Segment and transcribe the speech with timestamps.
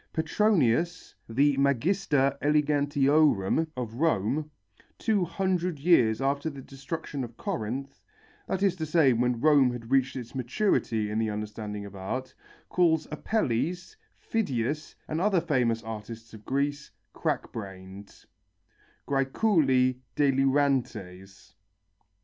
[0.13, 4.49] Petronius, the magister elegantiorum of Rome,
[4.97, 8.01] two hundred years after the destruction of Corinth,
[8.47, 12.33] that is to say when Rome had reached its maturity in the understanding of art,
[12.67, 18.25] calls Apelles, Phidias and other famous artists of Greece, crack brained
[19.07, 21.53] (græculi delirantes).